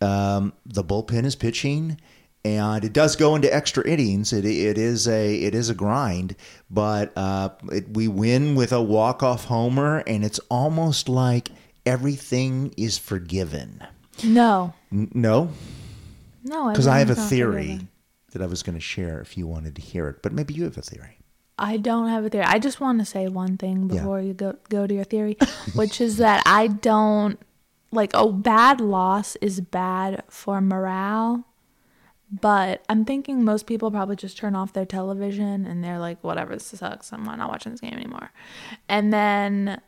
um, 0.00 0.52
the 0.66 0.84
bullpen 0.84 1.24
is 1.24 1.34
pitching, 1.36 1.98
and 2.44 2.84
it 2.84 2.92
does 2.92 3.16
go 3.16 3.34
into 3.34 3.52
extra 3.54 3.86
innings. 3.88 4.32
It, 4.32 4.44
it 4.44 4.76
is 4.78 5.08
a 5.08 5.34
it 5.36 5.54
is 5.54 5.70
a 5.70 5.74
grind, 5.74 6.36
but 6.70 7.12
uh, 7.16 7.50
it, 7.72 7.88
we 7.94 8.08
win 8.08 8.54
with 8.54 8.72
a 8.72 8.82
walk 8.82 9.22
off 9.22 9.44
homer, 9.44 9.98
and 10.06 10.24
it's 10.24 10.38
almost 10.50 11.08
like 11.08 11.50
everything 11.86 12.72
is 12.76 12.98
forgiven. 12.98 13.80
No, 14.22 14.72
N- 14.92 15.10
no, 15.14 15.50
no, 16.44 16.68
because 16.70 16.86
I 16.86 16.98
have 16.98 17.10
a 17.10 17.14
theory 17.14 17.62
forgiven. 17.62 17.88
that 18.32 18.42
I 18.42 18.46
was 18.46 18.62
going 18.62 18.76
to 18.76 18.80
share 18.80 19.20
if 19.20 19.36
you 19.36 19.46
wanted 19.46 19.74
to 19.76 19.82
hear 19.82 20.08
it, 20.08 20.22
but 20.22 20.32
maybe 20.32 20.54
you 20.54 20.64
have 20.64 20.78
a 20.78 20.82
theory. 20.82 21.18
I 21.58 21.76
don't 21.76 22.08
have 22.08 22.24
a 22.24 22.28
theory. 22.30 22.44
I 22.44 22.58
just 22.58 22.80
want 22.80 22.98
to 22.98 23.04
say 23.04 23.28
one 23.28 23.56
thing 23.56 23.88
Yeah. 23.88 24.00
before 24.00 24.20
you 24.20 24.34
go 24.34 24.56
go 24.68 24.86
to 24.86 24.94
your 24.94 25.04
theory, 25.04 25.36
which 25.74 26.00
is 26.00 26.16
that 26.18 26.42
I 26.46 26.66
don't 26.66 27.38
like 27.92 28.10
a 28.14 28.30
bad 28.30 28.80
loss 28.80 29.36
is 29.36 29.60
bad 29.60 30.22
for 30.28 30.60
morale. 30.60 31.44
But 32.40 32.84
I'm 32.88 33.04
thinking 33.04 33.44
most 33.44 33.66
people 33.66 33.90
probably 33.90 34.16
just 34.16 34.36
turn 34.36 34.56
off 34.56 34.72
their 34.72 34.86
television 34.86 35.66
and 35.66 35.84
they're 35.84 35.98
like, 35.98 36.22
whatever, 36.22 36.54
this 36.54 36.66
sucks. 36.66 37.12
I'm 37.12 37.24
not 37.24 37.48
watching 37.48 37.72
this 37.72 37.80
game 37.80 37.92
anymore. 37.92 38.32
And 38.88 39.12
then 39.12 39.80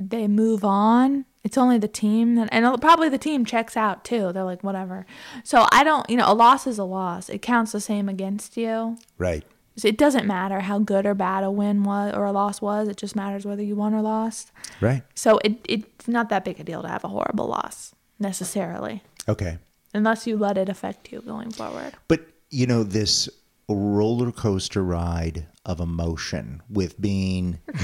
they 0.00 0.26
move 0.26 0.64
on. 0.64 1.26
It's 1.44 1.58
only 1.58 1.76
the 1.76 1.88
team 1.88 2.36
that, 2.36 2.48
and 2.52 2.80
probably 2.80 3.08
the 3.08 3.18
team 3.18 3.44
checks 3.44 3.76
out 3.76 4.04
too. 4.04 4.32
They're 4.32 4.44
like, 4.44 4.62
whatever. 4.62 5.04
So 5.44 5.66
I 5.72 5.84
don't, 5.84 6.08
you 6.08 6.16
know, 6.16 6.30
a 6.30 6.34
loss 6.34 6.66
is 6.66 6.78
a 6.78 6.84
loss. 6.84 7.28
It 7.28 7.42
counts 7.42 7.72
the 7.72 7.80
same 7.80 8.08
against 8.08 8.56
you. 8.56 8.96
Right. 9.18 9.44
So 9.76 9.88
it 9.88 9.98
doesn't 9.98 10.26
matter 10.26 10.60
how 10.60 10.78
good 10.78 11.04
or 11.04 11.14
bad 11.14 11.44
a 11.44 11.50
win 11.50 11.82
was 11.82 12.14
or 12.14 12.24
a 12.24 12.32
loss 12.32 12.62
was. 12.62 12.88
It 12.88 12.96
just 12.96 13.16
matters 13.16 13.44
whether 13.44 13.62
you 13.62 13.74
won 13.74 13.92
or 13.92 14.02
lost. 14.02 14.52
Right. 14.80 15.02
So 15.14 15.40
it, 15.44 15.58
it's 15.68 16.08
not 16.08 16.28
that 16.28 16.44
big 16.44 16.60
a 16.60 16.64
deal 16.64 16.82
to 16.82 16.88
have 16.88 17.04
a 17.04 17.08
horrible 17.08 17.48
loss 17.48 17.94
necessarily, 18.18 19.02
Okay. 19.28 19.58
Unless 19.94 20.26
you 20.26 20.36
let 20.36 20.58
it 20.58 20.68
affect 20.68 21.12
you 21.12 21.20
going 21.20 21.50
forward. 21.50 21.92
But 22.08 22.26
you 22.50 22.66
know 22.66 22.82
this 22.82 23.28
roller 23.68 24.32
coaster 24.32 24.82
ride 24.82 25.46
of 25.64 25.80
emotion 25.80 26.62
with 26.68 27.00
being 27.00 27.58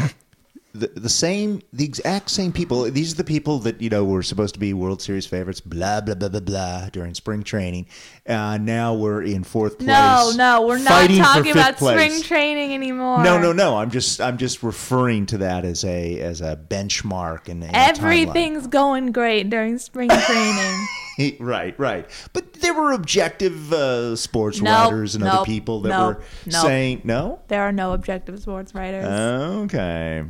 the 0.75 0.89
the 0.89 1.09
same, 1.09 1.63
the 1.73 1.85
exact 1.85 2.31
same 2.31 2.53
people. 2.53 2.83
These 2.85 3.15
are 3.15 3.17
the 3.17 3.25
people 3.25 3.59
that 3.61 3.81
you 3.81 3.91
know 3.91 4.05
were 4.05 4.23
supposed 4.23 4.55
to 4.55 4.61
be 4.61 4.73
World 4.73 5.01
Series 5.01 5.27
favorites. 5.27 5.61
Blah 5.61 6.03
blah 6.03 6.15
blah 6.15 6.29
blah 6.29 6.41
blah 6.41 6.89
during 6.91 7.15
spring 7.15 7.43
training. 7.43 7.87
Uh, 8.27 8.59
now 8.59 8.95
we're 8.95 9.23
in 9.23 9.45
fourth 9.45 9.79
place. 9.79 9.89
No, 9.89 10.33
no, 10.37 10.67
we're 10.67 10.79
not 10.79 11.09
talking 11.11 11.53
about 11.53 11.77
place. 11.77 11.99
spring 11.99 12.23
training 12.23 12.75
anymore. 12.75 13.23
No, 13.23 13.41
no, 13.41 13.53
no. 13.53 13.77
I'm 13.77 13.91
just 13.91 14.21
I'm 14.21 14.39
just 14.39 14.63
referring 14.63 15.27
to 15.27 15.39
that 15.39 15.65
as 15.65 15.85
a 15.85 16.21
as 16.21 16.41
a 16.41 16.57
benchmark 16.57 17.49
and 17.49 17.65
Everything's 17.65 18.67
going 18.67 19.13
great 19.13 19.51
during 19.51 19.79
spring 19.79 20.09
training. 20.09 20.87
right, 21.41 21.79
right. 21.79 22.09
But 22.33 22.55
there 22.55 22.75
were 22.75 22.93
objective 22.93 23.73
uh, 23.73 24.17
sports 24.17 24.61
Nope, 24.61 24.91
writers 24.91 25.15
and 25.15 25.25
other 25.25 25.45
people 25.45 25.81
that 25.83 25.91
nope, 25.91 26.17
were 26.17 26.25
nope. 26.47 26.63
saying 26.63 27.01
no. 27.05 27.41
there 27.49 27.63
are 27.63 27.73
no 27.73 27.93
objective 27.93 28.41
sports 28.41 28.75
writers. 28.75 29.05
Okay. 29.05 30.25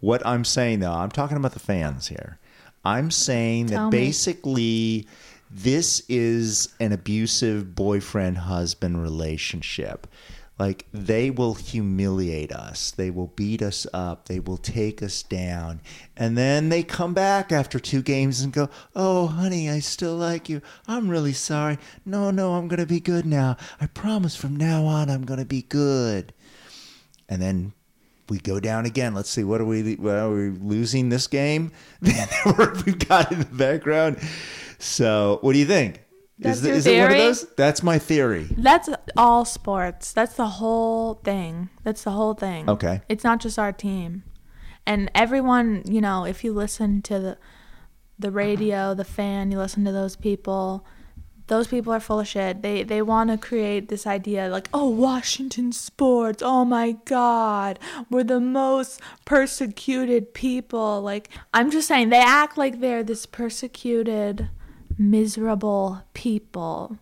What 0.00 0.24
I'm 0.26 0.44
saying 0.44 0.80
though, 0.80 0.92
I'm 0.92 1.10
talking 1.10 1.36
about 1.36 1.52
the 1.52 1.58
fans 1.58 2.08
here. 2.08 2.38
I'm 2.84 3.10
saying 3.10 3.66
that 3.66 3.86
me. 3.86 3.90
basically 3.90 5.06
this 5.50 6.02
is 6.08 6.74
an 6.78 6.92
abusive 6.92 7.74
boyfriend 7.74 8.38
husband 8.38 9.02
relationship. 9.02 10.06
Like 10.58 10.86
they 10.92 11.30
will 11.30 11.54
humiliate 11.54 12.52
us. 12.52 12.90
They 12.90 13.10
will 13.10 13.28
beat 13.28 13.62
us 13.62 13.86
up. 13.92 14.26
They 14.26 14.40
will 14.40 14.56
take 14.56 15.02
us 15.02 15.22
down. 15.22 15.80
And 16.16 16.36
then 16.36 16.68
they 16.68 16.82
come 16.82 17.14
back 17.14 17.52
after 17.52 17.78
two 17.78 18.02
games 18.02 18.40
and 18.40 18.52
go, 18.52 18.68
Oh, 18.96 19.28
honey, 19.28 19.70
I 19.70 19.78
still 19.78 20.16
like 20.16 20.48
you. 20.48 20.60
I'm 20.86 21.08
really 21.08 21.32
sorry. 21.32 21.78
No, 22.04 22.30
no, 22.30 22.54
I'm 22.54 22.66
going 22.68 22.80
to 22.80 22.86
be 22.86 23.00
good 23.00 23.24
now. 23.24 23.56
I 23.80 23.86
promise 23.86 24.34
from 24.34 24.56
now 24.56 24.84
on 24.84 25.10
I'm 25.10 25.24
going 25.24 25.40
to 25.40 25.46
be 25.46 25.62
good 25.62 26.32
and 27.28 27.42
then 27.42 27.72
we 28.28 28.38
go 28.38 28.60
down 28.60 28.86
again. 28.86 29.14
Let's 29.14 29.30
see, 29.30 29.44
what 29.44 29.60
are 29.60 29.64
we? 29.64 29.94
What 29.96 30.16
are 30.16 30.30
we 30.30 30.50
losing 30.50 31.08
this 31.08 31.26
game? 31.26 31.72
We've 32.02 32.98
got 33.08 33.32
in 33.32 33.40
the 33.40 33.48
background. 33.52 34.18
So, 34.78 35.38
what 35.40 35.52
do 35.52 35.58
you 35.58 35.66
think? 35.66 36.02
That's 36.38 36.58
is, 36.60 36.66
your 36.66 36.74
is 36.76 36.86
it 36.86 36.96
one 36.96 37.02
of 37.02 37.10
theory? 37.10 37.20
those? 37.20 37.46
That's 37.56 37.82
my 37.82 37.98
theory. 37.98 38.46
That's 38.56 38.88
all 39.16 39.44
sports. 39.44 40.12
That's 40.12 40.34
the 40.34 40.46
whole 40.46 41.14
thing. 41.14 41.68
That's 41.82 42.04
the 42.04 42.12
whole 42.12 42.34
thing. 42.34 42.68
Okay. 42.68 43.00
It's 43.08 43.24
not 43.24 43.40
just 43.40 43.58
our 43.58 43.72
team. 43.72 44.22
And 44.86 45.10
everyone, 45.14 45.82
you 45.84 46.00
know, 46.00 46.24
if 46.24 46.44
you 46.44 46.52
listen 46.52 47.02
to 47.02 47.18
the 47.18 47.38
the 48.20 48.30
radio, 48.30 48.94
the 48.94 49.04
fan, 49.04 49.52
you 49.52 49.58
listen 49.58 49.84
to 49.84 49.92
those 49.92 50.16
people, 50.16 50.84
those 51.46 51.68
people 51.68 51.92
are 51.92 52.00
full 52.00 52.20
of 52.20 52.28
shit. 52.28 52.62
They 52.62 52.82
they 52.82 53.02
want 53.02 53.30
to 53.30 53.38
create 53.38 53.88
this 53.88 54.06
idea 54.06 54.48
like, 54.48 54.68
"Oh, 54.72 54.88
Washington 54.88 55.72
sports. 55.72 56.42
Oh 56.42 56.64
my 56.64 56.92
god. 57.04 57.78
We're 58.10 58.24
the 58.24 58.40
most 58.40 59.00
persecuted 59.24 60.34
people." 60.34 61.02
Like, 61.02 61.30
I'm 61.52 61.70
just 61.70 61.88
saying 61.88 62.10
they 62.10 62.22
act 62.22 62.56
like 62.56 62.80
they're 62.80 63.02
this 63.04 63.26
persecuted, 63.26 64.48
miserable 64.98 66.02
people 66.12 66.98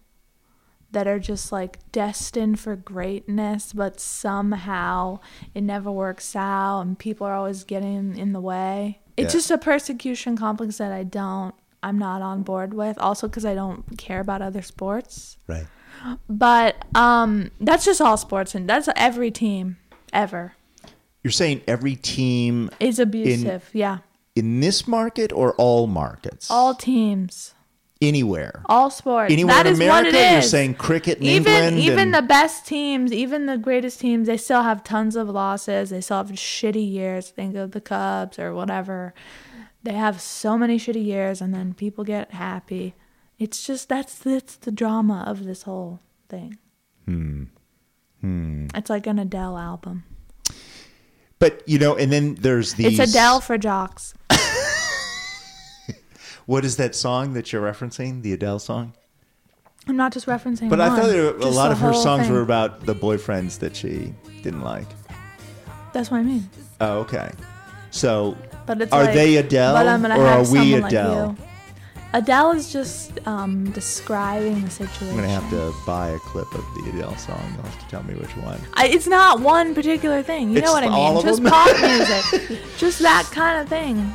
that 0.93 1.07
are 1.07 1.19
just 1.19 1.51
like 1.51 1.79
destined 1.93 2.61
for 2.61 2.77
greatness, 2.77 3.73
but 3.73 3.99
somehow 4.01 5.19
it 5.55 5.63
never 5.63 5.91
works 5.91 6.37
out 6.37 6.83
and 6.83 6.99
people 6.99 7.27
are 7.27 7.35
always 7.35 7.65
getting 7.65 8.17
in 8.17 8.33
the 8.33 8.41
way. 8.41 9.01
It's 9.17 9.35
Yeah. 9.35 9.39
just 9.39 9.51
a 9.51 9.59
persecution 9.59 10.37
complex 10.37 10.79
that 10.79 10.93
I 10.93 11.03
don't, 11.03 11.55
I'm 11.83 11.99
not 11.99 12.23
on 12.23 12.43
board 12.43 12.73
with. 12.75 12.99
Also, 12.99 13.27
because 13.29 13.45
I 13.45 13.55
don't 13.55 13.99
care 13.99 14.21
about 14.21 14.43
other 14.43 14.63
sports. 14.63 15.37
Right. 15.47 15.67
But 16.29 16.85
um, 16.95 17.51
that's 17.61 17.85
just 17.85 18.01
all 18.01 18.17
sports, 18.17 18.55
and 18.55 18.69
that's 18.69 18.89
every 18.97 19.31
team 19.31 19.79
ever 20.13 20.55
You're 21.25 21.31
saying 21.33 21.63
every 21.67 21.97
team 21.97 22.71
is 22.79 22.99
abusive. 22.99 23.69
yeah, 23.73 23.99
in 24.37 24.61
this 24.61 24.87
market 24.87 25.33
or 25.33 25.55
all 25.55 25.87
markets? 25.89 26.49
all 26.51 26.75
teams. 26.75 27.55
Anywhere. 28.03 28.63
All 28.67 28.91
sports. 28.91 29.33
Anywhere 29.33 29.55
that 29.55 29.67
in 29.67 29.73
is 29.73 29.79
America, 29.79 30.07
what 30.09 30.15
it 30.15 30.15
is. 30.15 30.33
you're 30.33 30.43
saying 30.43 30.75
cricket 30.75 31.19
in 31.19 31.25
even 31.25 31.53
England 31.53 31.79
even 31.79 31.99
and- 31.99 32.15
the 32.15 32.23
best 32.23 32.67
teams, 32.67 33.11
even 33.13 33.47
the 33.47 33.57
greatest 33.57 34.01
teams, 34.01 34.27
they 34.27 34.37
still 34.37 34.63
have 34.63 34.85
tons 34.85 35.17
of 35.17 35.29
losses. 35.31 35.89
They 35.91 36.03
still 36.03 36.19
have 36.19 36.29
shitty 36.33 36.91
years. 36.93 37.31
Think 37.31 37.57
of 37.57 37.73
the 37.73 37.81
Cubs 37.81 38.39
or 38.39 38.53
whatever. 38.55 39.15
They 39.83 39.95
have 39.95 40.21
so 40.21 40.59
many 40.59 40.79
shitty 40.79 41.05
years, 41.05 41.41
and 41.41 41.55
then 41.55 41.73
people 41.73 42.05
get 42.05 42.33
happy. 42.33 42.95
It's 43.39 43.67
just 43.67 43.89
that's 43.89 44.19
that's 44.19 44.57
the 44.57 44.73
drama 44.73 45.25
of 45.27 45.45
this 45.45 45.63
whole 45.63 46.01
thing. 46.29 46.59
Hmm. 47.07 47.45
Hmm. 48.21 48.67
It's 48.75 48.91
like 48.91 49.07
an 49.07 49.19
Adele 49.19 49.57
album. 49.57 50.05
But 51.39 51.63
you 51.67 51.79
know, 51.79 51.97
and 51.97 52.11
then 52.13 52.35
there's 52.35 52.75
these. 52.75 52.99
It's 52.99 53.11
Adele 53.11 53.41
for 53.41 53.57
jocks. 53.57 54.13
What 56.47 56.65
is 56.65 56.77
that 56.77 56.95
song 56.95 57.35
that 57.35 57.53
you're 57.53 57.63
referencing? 57.63 58.23
The 58.23 58.33
Adele 58.33 58.59
song. 58.59 58.93
I'm 59.89 59.97
not 59.97 60.13
just 60.13 60.27
referencing. 60.27 60.69
But 60.69 60.81
I 60.81 60.89
thought 60.89 61.07
were- 61.13 61.37
a 61.47 61.51
lot 61.51 61.71
of 61.71 61.79
her 61.79 61.93
songs 61.93 62.25
thing. 62.25 62.33
were 62.33 62.41
about 62.43 62.87
the 62.87 62.95
boyfriends 62.95 63.59
that 63.61 63.77
she 63.77 64.15
didn't 64.43 64.63
like. 64.63 64.87
That's 65.93 66.11
what 66.11 66.19
I 66.19 66.23
mean. 66.23 66.49
Oh, 66.81 66.99
okay. 67.01 67.31
So, 67.91 68.37
But 68.67 68.81
it's 68.83 68.93
are 68.93 69.05
like, 69.05 69.15
they 69.15 69.37
Adele 69.37 69.75
but 69.75 69.87
I'm 69.87 70.03
gonna 70.03 70.19
or 70.19 70.27
are 70.27 70.41
we 70.41 70.45
someone 70.45 70.81
like 70.83 70.93
Adele? 70.93 71.37
Adele 72.13 72.53
is 72.53 72.73
just 72.73 73.27
um, 73.27 73.71
describing 73.71 74.63
the 74.65 74.71
situation. 74.71 75.11
I'm 75.11 75.17
gonna 75.17 75.29
have 75.29 75.51
to 75.51 75.73
buy 75.87 76.09
a 76.11 76.19
clip 76.19 76.53
of 76.55 76.65
the 76.75 76.91
Adele 76.91 77.17
song. 77.17 77.41
You'll 77.55 77.63
have 77.65 77.79
to 77.81 77.89
tell 77.89 78.03
me 78.05 78.15
which 78.15 78.37
one. 78.39 78.61
I, 78.75 78.89
it's 78.89 79.07
not 79.07 79.41
one 79.41 79.75
particular 79.75 80.23
thing. 80.23 80.51
You 80.51 80.59
It's 80.59 80.67
know 80.67 80.73
what 80.73 80.85
I 80.85 80.89
mean? 80.91 81.23
Just 81.23 81.43
pop 81.45 81.81
music. 81.81 82.61
just 82.77 83.01
that 83.01 83.25
kind 83.33 83.61
of 83.61 83.69
thing. 83.69 84.15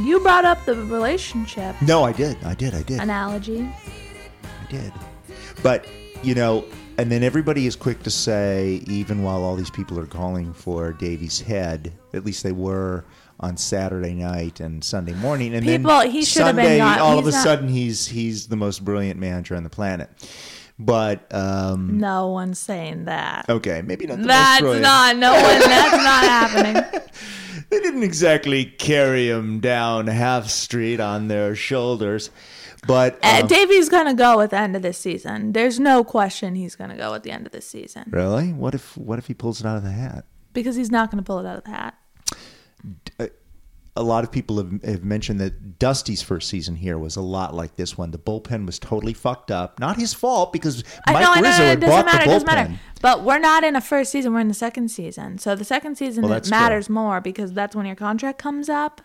You 0.00 0.20
brought 0.20 0.44
up 0.44 0.64
the 0.64 0.74
relationship 0.74 1.74
No, 1.82 2.04
I 2.04 2.12
did. 2.12 2.36
I 2.44 2.54
did. 2.54 2.74
I 2.74 2.82
did. 2.82 3.00
analogy. 3.00 3.62
I 3.62 4.70
did. 4.70 4.92
But, 5.62 5.86
you 6.22 6.34
know, 6.34 6.64
and 6.98 7.10
then 7.10 7.22
everybody 7.22 7.66
is 7.66 7.76
quick 7.76 8.02
to 8.04 8.10
say, 8.10 8.82
even 8.86 9.22
while 9.22 9.42
all 9.42 9.56
these 9.56 9.70
people 9.70 9.98
are 9.98 10.06
calling 10.06 10.52
for 10.52 10.92
Davey's 10.92 11.40
head, 11.40 11.92
at 12.14 12.24
least 12.24 12.42
they 12.42 12.52
were 12.52 13.04
on 13.40 13.56
Saturday 13.56 14.12
night 14.14 14.60
and 14.60 14.84
Sunday 14.84 15.14
morning, 15.14 15.54
and 15.54 15.64
People- 15.64 15.90
then 16.00 16.10
he 16.10 16.24
should 16.24 16.42
have 16.42 16.56
been 16.56 16.64
Sunday, 16.64 16.78
gone. 16.78 16.98
all 16.98 17.18
of 17.18 17.24
a 17.24 17.28
He's 17.28 17.34
not- 17.34 17.42
sudden, 17.44 17.68
he's 17.68 18.06
he's 18.06 18.48
the 18.48 18.56
most 18.56 18.84
brilliant 18.84 19.18
manager 19.18 19.56
on 19.56 19.64
the 19.64 19.70
planet. 19.70 20.10
But 20.78 21.34
um, 21.34 21.98
No 21.98 22.28
one's 22.28 22.58
saying 22.58 23.04
that. 23.06 23.46
okay, 23.48 23.82
maybe 23.82 24.06
not 24.06 24.14
the 24.18 24.24
most 24.24 24.28
That's 24.28 24.60
brilliant. 24.60 24.82
not. 24.82 25.16
No 25.16 25.32
one. 25.32 25.42
That's 25.42 25.96
not 25.96 26.24
happening. 26.24 27.00
they 27.70 27.80
didn't 27.80 28.02
exactly 28.02 28.64
carry 28.64 29.28
him 29.30 29.60
down 29.60 30.06
Half 30.08 30.48
Street 30.50 31.00
on 31.00 31.28
their 31.28 31.54
shoulders, 31.54 32.30
but 32.86 33.18
Uh, 33.22 33.40
um, 33.42 33.46
Davey's 33.48 33.88
gonna 33.88 34.14
go 34.14 34.40
at 34.40 34.50
the 34.50 34.58
end 34.58 34.76
of 34.76 34.82
this 34.82 34.98
season. 34.98 35.52
There's 35.52 35.78
no 35.80 36.02
question 36.04 36.54
he's 36.54 36.76
gonna 36.76 36.96
go 36.96 37.14
at 37.14 37.22
the 37.22 37.30
end 37.30 37.46
of 37.46 37.52
this 37.52 37.66
season 37.66 38.04
really, 38.10 38.52
what 38.52 38.74
if 38.74 38.96
what 38.96 39.18
if 39.18 39.26
he 39.26 39.34
pulls 39.34 39.60
it 39.60 39.66
out 39.66 39.76
of 39.76 39.82
the 39.84 39.92
hat? 39.92 40.24
because 40.52 40.74
he's 40.76 40.90
not 40.90 41.10
gonna 41.10 41.22
pull 41.22 41.38
it 41.38 41.46
out 41.46 41.58
of 41.58 41.64
the 41.64 41.70
hat. 41.70 41.94
A 44.00 44.02
lot 44.02 44.24
of 44.24 44.32
people 44.32 44.56
have, 44.56 44.82
have 44.82 45.04
mentioned 45.04 45.38
that 45.40 45.78
Dusty's 45.78 46.22
first 46.22 46.48
season 46.48 46.74
here 46.76 46.96
was 46.98 47.16
a 47.16 47.20
lot 47.20 47.54
like 47.54 47.76
this 47.76 47.98
one. 47.98 48.10
The 48.10 48.18
bullpen 48.18 48.64
was 48.66 48.78
totally 48.78 49.12
fucked 49.12 49.50
up. 49.50 49.78
Not 49.78 49.96
his 49.96 50.14
fault 50.14 50.52
because 50.52 50.82
I 51.06 51.12
Mike 51.12 51.22
know, 51.22 51.34
know, 51.34 51.40
Rizzo 51.42 51.62
it 51.62 51.66
had 51.66 51.80
doesn't 51.80 51.96
bought 51.96 52.04
matter, 52.06 52.22
it 52.22 52.26
the 52.26 52.32
doesn't 52.32 52.48
bullpen. 52.48 52.54
matter. 52.70 52.80
But 53.02 53.22
we're 53.24 53.38
not 53.38 53.62
in 53.64 53.76
a 53.76 53.80
first 53.80 54.10
season, 54.10 54.32
we're 54.32 54.40
in 54.40 54.48
the 54.48 54.54
second 54.54 54.88
season. 54.90 55.38
So 55.38 55.54
the 55.54 55.64
second 55.64 55.96
season 55.96 56.22
Well, 56.22 56.32
that's 56.32 56.48
true. 56.48 56.58
matters 56.58 56.88
more 56.88 57.20
because 57.20 57.52
that's 57.52 57.76
when 57.76 57.86
your 57.86 57.94
contract 57.96 58.38
comes 58.38 58.68
up. 58.68 59.00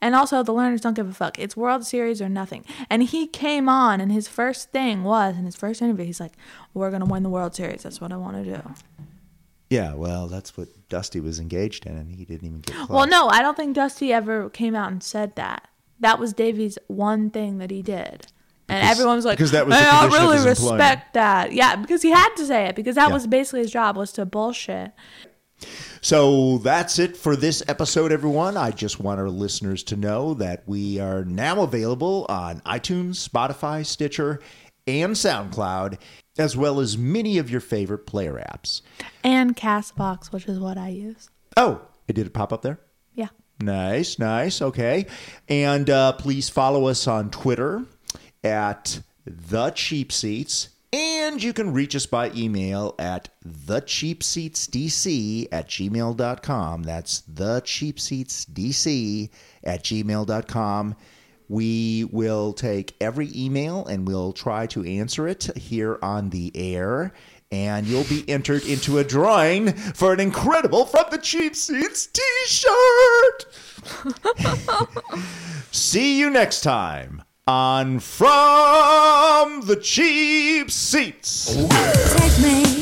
And 0.00 0.14
also 0.14 0.42
the 0.42 0.52
Lerners 0.52 0.80
don't 0.80 0.94
give 0.94 1.08
a 1.08 1.12
fuck. 1.12 1.38
It's 1.38 1.56
World 1.56 1.84
Series 1.84 2.22
or 2.22 2.28
nothing. 2.28 2.64
And 2.88 3.02
he 3.02 3.26
came 3.26 3.68
on 3.68 4.00
and 4.00 4.12
his 4.12 4.28
first 4.28 4.70
thing 4.72 5.04
was 5.04 5.36
in 5.36 5.44
his 5.46 5.56
first 5.56 5.82
interview, 5.82 6.04
he's 6.06 6.20
like, 6.20 6.34
We're 6.74 6.90
gonna 6.90 7.06
win 7.06 7.22
the 7.22 7.28
World 7.30 7.54
Series. 7.54 7.82
That's 7.82 8.00
what 8.00 8.12
I 8.12 8.16
wanna 8.16 8.44
do. 8.44 8.60
Yeah, 9.74 9.94
well, 9.94 10.28
that's 10.28 10.56
what 10.56 10.68
Dusty 10.88 11.20
was 11.20 11.40
engaged 11.40 11.86
in, 11.86 11.96
and 11.96 12.10
he 12.10 12.24
didn't 12.24 12.46
even 12.46 12.60
get 12.60 12.76
close. 12.76 12.88
Well, 12.88 13.06
no, 13.06 13.28
I 13.28 13.42
don't 13.42 13.56
think 13.56 13.74
Dusty 13.74 14.12
ever 14.12 14.50
came 14.50 14.74
out 14.74 14.92
and 14.92 15.02
said 15.02 15.34
that. 15.36 15.68
That 16.00 16.18
was 16.18 16.32
Davey's 16.32 16.78
one 16.86 17.30
thing 17.30 17.58
that 17.58 17.70
he 17.70 17.82
did. 17.82 18.26
And 18.68 18.80
Because- 18.80 18.90
everyone 18.90 19.16
was 19.16 19.24
like, 19.24 19.36
because 19.38 19.50
that 19.50 19.66
was 19.66 19.74
"Hey, 19.76 19.84
I 19.86 20.06
really 20.06 20.36
his 20.36 20.46
employment." 20.46 20.80
respect 20.80 21.14
that. 21.14 21.52
Yeah, 21.52 21.76
because 21.76 22.02
he 22.02 22.10
had 22.10 22.30
to 22.36 22.46
say 22.46 22.66
it 22.66 22.76
because 22.76 22.94
that 22.94 23.08
Yeah. 23.08 23.14
was 23.14 23.26
basically 23.26 23.60
his 23.60 23.70
job 23.70 23.96
was 23.96 24.10
to 24.12 24.24
bullshit. 24.24 24.92
So 26.00 26.58
that's 26.58 26.98
it 26.98 27.16
for 27.16 27.36
this 27.36 27.62
episode, 27.68 28.12
everyone. 28.12 28.56
I 28.56 28.70
just 28.70 29.00
want 29.00 29.20
our 29.20 29.30
listeners 29.30 29.82
to 29.84 29.96
know 29.96 30.34
that 30.34 30.62
we 30.66 30.98
are 30.98 31.24
now 31.24 31.62
available 31.62 32.26
on 32.28 32.60
iTunes, 32.66 33.26
Spotify, 33.26 33.84
Stitcher, 33.86 34.40
and 34.86 35.14
SoundCloud, 35.14 35.98
as 36.38 36.56
well 36.56 36.80
as 36.80 36.96
many 36.98 37.38
of 37.38 37.48
your 37.50 37.60
favorite 37.60 38.06
player 38.06 38.34
apps. 38.34 38.80
And 39.22 39.56
Castbox, 39.56 40.32
which 40.32 40.46
is 40.46 40.58
what 40.58 40.76
I 40.78 40.88
use. 40.88 41.28
Oh, 41.56 41.82
it 42.08 42.14
did 42.14 42.26
it 42.26 42.34
pop 42.34 42.52
up 42.52 42.62
there? 42.62 42.80
Yeah. 43.14 43.28
Nice, 43.60 44.18
nice. 44.18 44.60
Okay. 44.60 45.06
And 45.48 45.88
uh, 45.88 46.14
please 46.14 46.48
follow 46.48 46.86
us 46.86 47.06
on 47.06 47.30
Twitter 47.30 47.84
at 48.42 49.00
The 49.24 49.70
Cheap 49.70 50.10
Seats. 50.12 50.70
And 50.92 51.40
you 51.42 51.52
can 51.52 51.72
reach 51.72 51.96
us 51.96 52.06
by 52.06 52.30
email 52.36 52.94
at 53.00 53.28
thecheapseatsdc 53.44 55.48
at 55.50 55.68
gmail.com. 55.68 56.82
That's 56.84 57.22
thecheapseatsdc 57.22 59.30
at 59.64 59.82
gmail.com. 59.82 60.94
We 61.48 62.04
will 62.10 62.52
take 62.52 62.96
every 63.00 63.30
email 63.34 63.84
and 63.86 64.06
we'll 64.06 64.32
try 64.32 64.66
to 64.68 64.84
answer 64.84 65.28
it 65.28 65.56
here 65.56 65.98
on 66.02 66.30
the 66.30 66.52
air. 66.54 67.12
And 67.52 67.86
you'll 67.86 68.04
be 68.04 68.28
entered 68.28 68.64
into 68.64 68.98
a 68.98 69.04
drawing 69.04 69.72
for 69.72 70.12
an 70.12 70.20
incredible 70.20 70.86
From 70.86 71.04
the 71.10 71.18
Cheap 71.18 71.54
Seats 71.54 72.06
t 72.06 72.22
shirt. 72.46 73.46
See 75.70 76.18
you 76.18 76.30
next 76.30 76.62
time 76.62 77.22
on 77.46 78.00
From 78.00 79.60
the 79.66 79.76
Cheap 79.76 80.70
Seats. 80.70 81.54
Take 81.54 82.38
me 82.42 82.73